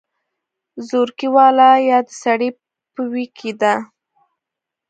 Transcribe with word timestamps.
زورکۍ 0.87 1.27
واله 1.35 1.69
يا 1.89 1.99
د 2.07 2.09
سړۍ 2.21 2.49
په 2.93 3.01
ویي 3.11 3.25
کې 3.37 3.51
ده 3.61 3.75